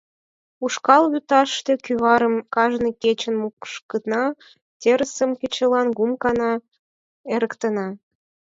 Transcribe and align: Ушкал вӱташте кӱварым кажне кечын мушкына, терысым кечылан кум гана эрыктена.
Ушкал 0.63 1.03
вӱташте 1.11 1.73
кӱварым 1.85 2.35
кажне 2.55 2.91
кечын 3.01 3.35
мушкына, 3.41 4.23
терысым 4.79 5.31
кечылан 5.39 5.87
кум 5.97 6.11
гана 6.23 6.51
эрыктена. 7.33 7.87